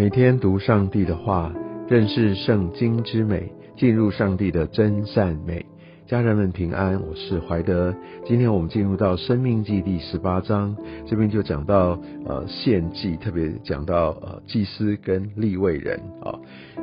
[0.00, 1.52] 每天读上帝的话，
[1.86, 5.66] 认识圣经之美，进入上帝的真善美。
[6.06, 7.94] 家人们平安，我是怀德。
[8.24, 10.74] 今天我们进入到《生命记》第十八章，
[11.06, 16.32] 这边就讲到呃献祭，特别讲到呃祭司跟立位人啊，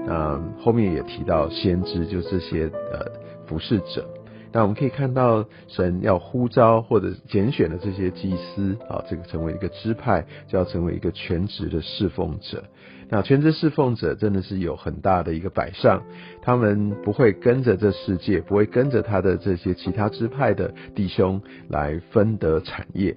[0.05, 3.03] 那后面也提到先知，就这些呃
[3.47, 4.07] 服侍者。
[4.51, 12.63] 那我们可以看到，神要呼召或者拣选的这些祭司啊，这个成为一个支派，就要成为一个全职的侍奉者。
[13.09, 16.03] 那全职侍奉者真的是有很大的一个摆上，
[16.41, 23.15] 他们不会跟着这世界，不会跟着他的这些其他支派的弟兄来分得产业，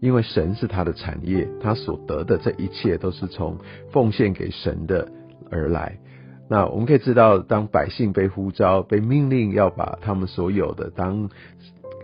[0.00, 3.58] 因为神是他的产业，他所得的这一切都是从
[3.90, 5.08] 奉献给神的
[5.50, 5.98] 而来。
[6.48, 11.28] 那我们可以知道，当百姓被呼召、被命令要把他们所有的当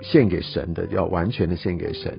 [0.02, 2.18] 献给神的，要完全的献给神，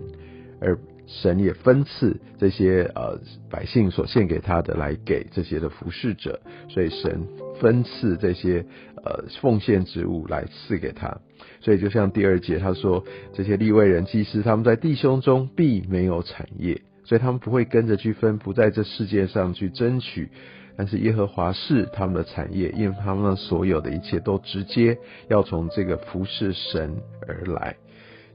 [0.61, 3.19] 而神也分赐这些呃
[3.49, 6.39] 百姓所献给他的来给这些的服侍者，
[6.69, 7.27] 所以神
[7.59, 8.65] 分赐这些
[9.03, 11.19] 呃奉献之物来赐给他。
[11.59, 13.03] 所以就像第二节他说，
[13.33, 20.29] 这些立位人祭司他们在弟兄中必没有产业，所以他们不会跟着去分，不在这世界上去争取。
[20.75, 26.95] 但是耶和华是他们的产业，因为他们所有的一切都直接要从这个服侍神
[27.27, 27.75] 而来，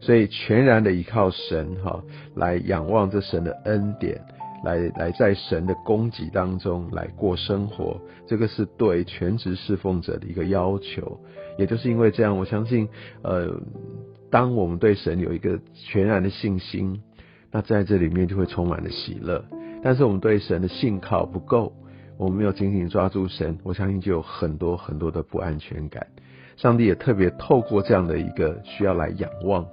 [0.01, 2.01] 所以全然的依靠神哈，
[2.37, 4.21] 来仰望这神的恩典，
[4.65, 11.21] 来来在神的供给当中来过生活，这个是对全职侍奉者的一个要求。
[11.59, 12.89] 也就是因为这样，我相信，
[13.23, 13.61] 呃，
[14.31, 17.03] 当我们对神有一个全然的信心，
[17.51, 19.45] 那在这里面就会充满了喜乐。
[19.83, 21.73] 但是我们对神的信靠不够。
[22.19, 26.09] 我们没有紧紧抓住神，我相信就有很多很多的不安全感。
[26.57, 29.65] 上帝也特别透过这样的一个需要来仰望、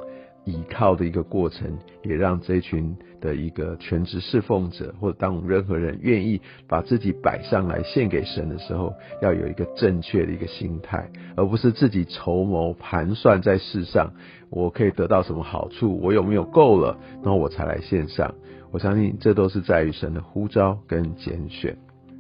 [0.46, 14.14] 倚靠的一个过程，也让这群的一个全职侍奉者，或者当我们任何人愿意把自己摆上来献给神的时候，要有一个正确的一个心态，而不是自己筹谋盘算在世上
[14.52, 18.36] 我可以得到什么好处，我有没有够了，然后我才来献上。
[18.72, 21.76] 我相信这都是在于神的呼召跟拣选。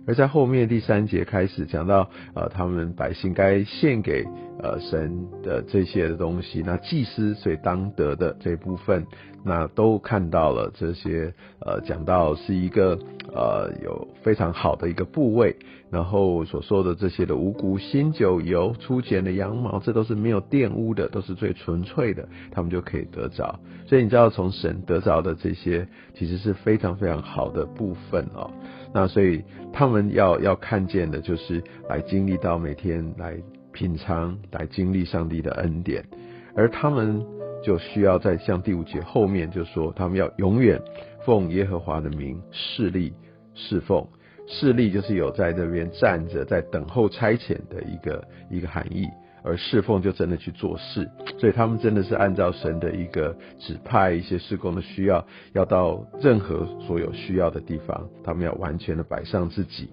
[0.08, 4.24] 而在后面第三节开始讲到，呃，他们百姓该献给
[4.62, 9.06] 呃神的这些的东西，那祭司所当得的这部分，
[9.44, 13.00] 那都看到了这些，呃，讲到是一个
[13.34, 15.56] 呃有非常好的一个部位，
[15.96, 23.58] 然后所说的这些的五谷、新酒、油、粗剪的羊毛，这都是没有玷污的，都是最纯粹的，他们就可以得着。
[23.88, 28.52] 所以你知道，从神得着的这些，其实是非常非常好的部分哦。
[28.94, 29.42] 那所以
[29.72, 33.38] 他们要要看见的，就是来经历到每天来
[33.72, 36.04] 品尝、来经历上帝的恩典，
[36.58, 37.26] 而他们
[37.64, 40.78] 就需要在像第五节后面就说，他们要永远
[41.26, 43.14] 奉耶和华的名侍立
[43.54, 44.06] 侍奉，
[44.48, 49.08] 侍立就是有在这边站着在等候差遣的一个一个含义。
[49.48, 51.08] 而侍奉就真的去做事，
[51.38, 55.24] 所以他们真的是按照神的一个指派，一些施工的需要，
[55.54, 59.90] 要到任何所有需要的地方，他们要完全的摆上自己。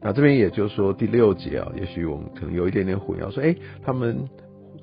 [0.00, 4.26] 那这边也就是说第六节啊，也许我们可能有一点点混淆，说哎，他们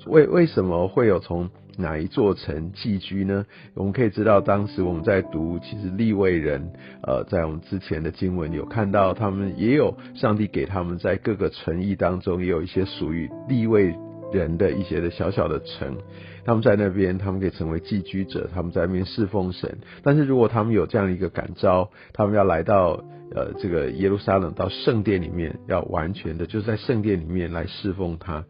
[0.06, 1.50] 为为什么会有从？
[1.78, 3.44] 哪一座城寄居呢？
[3.74, 13.94] 我们可以知道，当时我们在读，其实立位人，呃，在我们之前的经文有看到，他们也有上帝给他们在各个城邑当中，也有一些属于立位
[14.32, 15.96] 人的一些的小小的城，
[16.44, 19.78] 他们在那边，他们可以成为寄居者，他们在那边侍奉神。
[20.02, 23.02] 但是如果他们有这样一个感召，他们要来到
[23.34, 28.44] 呃这个耶路撒冷到圣殿里面，要完全的就是在圣殿里面来侍奉他。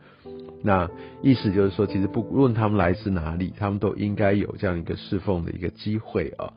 [0.66, 0.88] 那
[1.20, 6.54] 意思就是说，其实不论他们来自哪里，他们都应该有这样一个侍奉的一个机会啊。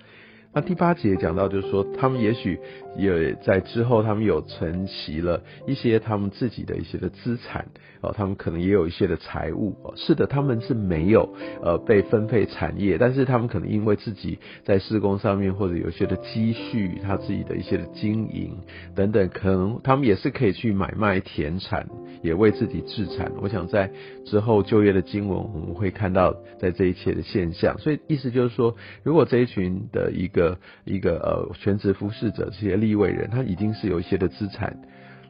[0.53, 2.57] 那第八节讲到，就是说，他们也许
[2.97, 7.67] 也在之后，他们有承袭了一些他们自己的一些的资产
[8.01, 9.93] 哦，他们可能也有一些的财物哦。
[9.95, 11.29] 是的，他们是没有
[11.61, 18.57] 呃被分配产业，但是他们可能因为自己在施工上面或者有些的积蓄，他自己的一些的经营
[18.95, 21.87] 等等，可能他们也是可以去买卖田产，
[22.21, 23.31] 也为自己置产。
[23.41, 23.91] 我想在
[24.25, 27.77] 之后就业的经文，我们会看到在这一切的现象。
[27.77, 34.77] 所以意思就是说，如果这一群的一个一个呃全职服侍者这些立位人，他已经是有一些的资产，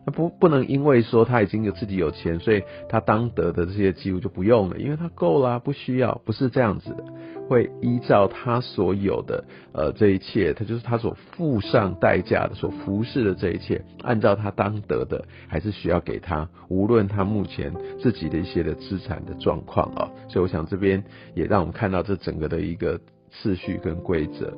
[0.07, 7.04] 那不不能因为说他已经有自己有钱，所以他当得的这些机会就不用了，因为他够了，不需要，不是这样子的，
[7.50, 9.44] 会依照他所有的
[9.74, 21.03] 呃这一切，他就是他所付上代价的，所服侍的这一切，按照他当得的，还是需要给他，无论他目前自己的一些的资产的状况啊，所以我想这边
[21.36, 22.98] 也让我们看到这整个的一个
[23.30, 24.53] 次序跟规则。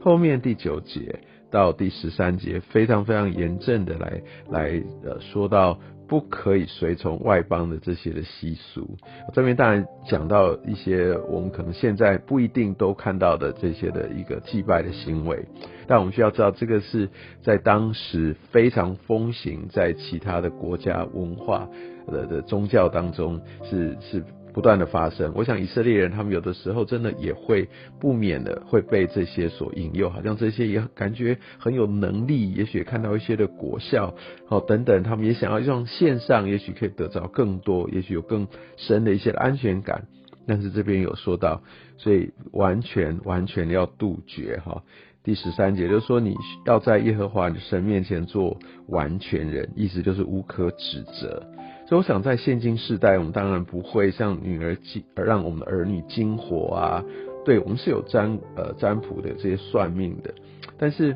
[0.00, 1.20] 后面第九节，
[1.52, 5.78] 到第十三节，非常非常严正的来来呃说到。
[6.08, 8.98] 不可以随从外邦的这些的习俗。
[9.32, 15.42] 这边当然讲到一些我们可能现在不一定都看到的这些的一个祭拜的行为，
[15.86, 17.08] 但我们需要知道，这个是
[17.42, 21.66] 在当时非常风行，在其他的国家文化
[22.06, 24.22] 的的宗教当中是是。
[24.52, 27.68] 不断的发生，我想以色列人他们有的时候真的也会
[28.00, 34.14] 不免的会被这些所引诱，好像这些也感觉很有能力，也许看到一些的果效，
[34.46, 38.46] 好等等，他们也想要用线上，也许可以得到更多，也许有更
[38.76, 40.06] 深的一些安全感。
[40.46, 41.62] 但是这边有说到，
[41.98, 44.82] 所以完全完全要杜绝哈。
[45.22, 46.34] 第十三节就是说，你
[46.66, 48.58] 要在耶和华神面前做
[48.88, 51.46] 完全人，意思就是无可指责。
[51.92, 57.04] 所以我想，在现今世代，我们当然不会像女儿金，让我们的儿女金火啊。
[57.44, 60.32] 对我们是有占呃占卜的这些算命的，
[60.78, 61.14] 但是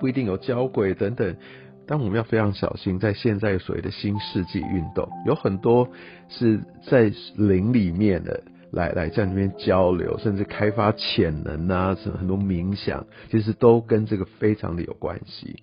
[0.00, 1.36] 不一定有交鬼等等。
[1.86, 5.86] 但我们要非常小心，在现在所谓的新世纪运动，有很多
[6.30, 6.58] 是
[6.88, 15.56] 在灵里面的，来来在那边交流，甚至开发潜能啊，什么很多冥想，其实都跟这个非常的有关系。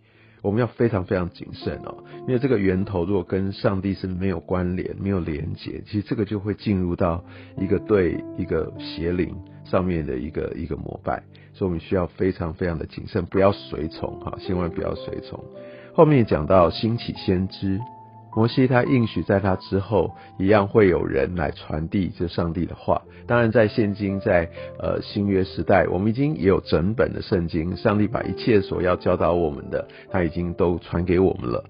[0.44, 7.24] 我们要非常非常谨慎哦，因为这个源头如果跟上帝是没有关联、没有连结，其实这个就会进入到
[7.58, 11.24] 一个对一个邪灵上面的一个一个膜拜，
[11.54, 15.44] 所以我们需要非常非常的谨慎，不要随从哈，千万不要随从。
[15.94, 17.80] 后面讲到兴起先知。
[18.36, 23.02] 摩西他应许在他之后，一样会有人来传递这上帝的话。
[23.28, 24.50] 当然，在现今在
[24.80, 31.64] 呃新约时代，我们已经也有整本的圣经，上帝把一切所要教导我们的，他已经都传给我们了。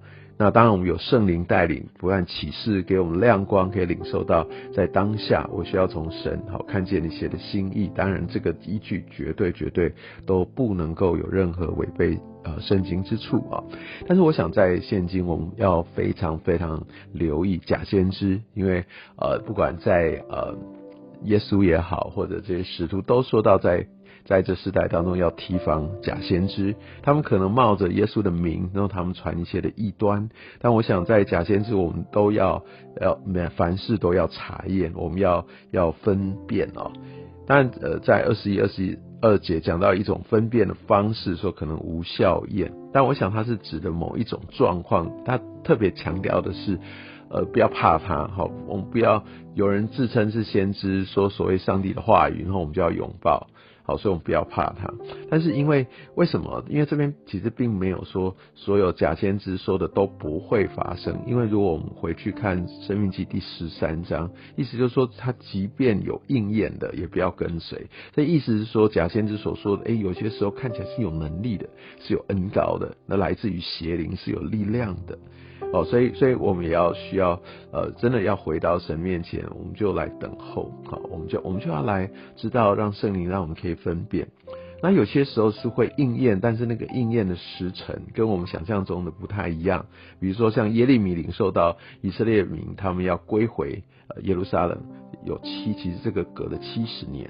[0.43, 7.89] 那当然，我们有圣灵带领，不断启示给我们亮光，可以领受到在当下，我需要从神好看见你写的心意。
[7.95, 9.93] 当然，这个依据绝对绝对
[10.25, 13.63] 都不能够有任何违背呃圣经之处啊。
[14.05, 18.83] 但是，我想在现今，我们要非常非常留意假先知，因为
[19.15, 20.57] 呃，不管在呃
[21.23, 23.87] 耶稣也好，或者这些使徒都说到在。
[24.25, 30.29] 在这时代当中，要提防假先知，他们可能冒着耶稣的名，然后他们传一些的异端。
[30.59, 32.63] 但我想，在假先知，我们都要
[33.01, 33.19] 要
[33.55, 36.91] 凡事都要查验，我们要要分辨哦。
[37.45, 42.71] 但呃，在二十一、二十二节讲到一种分辨的方式，说可能无效验。
[42.93, 46.79] 但我想，它是指的某一种状况，他特别强调的是，
[47.29, 49.21] 呃，不要怕他，好，我们不要
[49.55, 53.47] 有人自称是先知，说所谓上帝的话语，然后我们就要拥抱。
[53.85, 54.93] 好，所以我们不要怕他。
[55.29, 55.85] 但是因为
[56.15, 56.63] 为什么？
[56.69, 61.21] 因为这边其实并没有说所有假先知说的都不会发生。
[61.27, 67.87] 因为如果我们回去看《生命记》第十三章，意思就是说，他即便有应验的，也不要跟随。
[68.13, 71.67] 这意思是说，假先知所说的，哎，有些时候看起来是有能力的，
[71.99, 75.19] 是有恩高的，那来自于邪灵，是有力量的。
[75.71, 77.39] 哦，所以，所以我们也要需要，
[77.71, 84.27] 呃，真的要回到神面前，我们就来等候，好，我们就我们就要来知道，让圣灵让我们可以分辨。
[84.83, 89.85] 那有些时候是会应验，但是那个应验的时辰跟我们想象中的不太一样。
[90.19, 93.81] 比如说像耶利米领受到以色列民他们要归回
[94.23, 94.77] 耶路撒冷，
[95.23, 97.29] 有七，其实这个隔了七十年。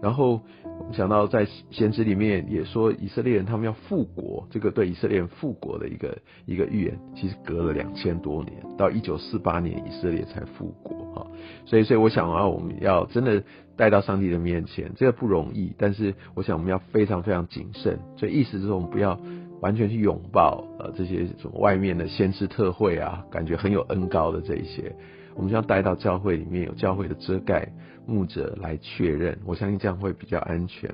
[0.00, 0.40] 然后
[0.78, 11.26] 我们想到在先知里面也说以色列人他们要复国，这个对以色列人复国的一个一个预言，其实隔了两千多年，到一九四八年以色列才复国哈。
[11.66, 13.42] 所以所以我想啊，我们要真的
[13.76, 17.98] 带到上帝的面前，这个不容易，但是我想我们要非常非常谨慎。
[18.16, 19.18] 所以意思是我们不要
[19.60, 24.94] 完全去拥抱呃这些什么外面的先知特会啊，感觉很有恩高的这一些。
[25.34, 27.68] 我们要带到教会里面，有教会的遮盖
[28.08, 29.38] 牧者来确认。
[29.44, 30.90] 我相信这样会比较安全。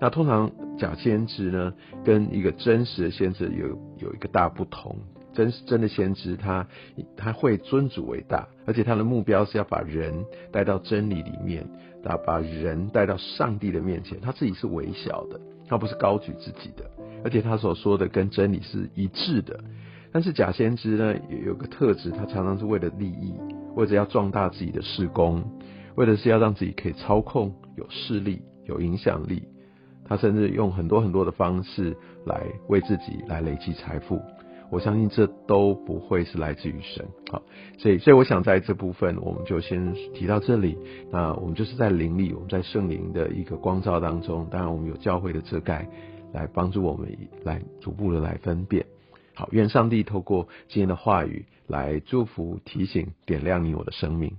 [0.00, 1.74] 那通常假先知呢，
[2.04, 4.96] 跟一个真实的先知有有一个大不同。
[5.34, 6.66] 真真的先知，他
[7.16, 11.68] 他会尊主为大，而且他的目标是要把人带到真理里面，
[12.02, 14.18] 把把人带到上帝的面前。
[14.20, 15.38] 他自己是微小的，
[15.68, 16.88] 他不是高举自己的，
[17.24, 19.58] 而且他所说的跟真理是一致的。
[20.12, 23.34] 但是假先知呢，有有个特质，他常常是为了利益。
[23.74, 25.44] 或者要壮大自己的事工，
[25.96, 29.42] 为的是要让自己可以操控、有势力、有影响力，
[30.04, 34.20] 他甚至用很多很多的方式来为自己来累积财富。
[34.68, 37.06] 我相信这都不会是来自于神。
[37.30, 37.40] 好，
[37.78, 40.76] 所以所以我想在这部分我们就先提到这里。
[41.12, 45.88] 那我们就是在灵里，我们在圣灵的一个光照当中，当然我们有教会的遮盖
[46.32, 47.08] 来帮助我们
[47.44, 48.84] 来逐步的来分辨。
[49.34, 54.36] 好，愿上帝透过今天的话语来祝福、提醒、点亮你我的生命。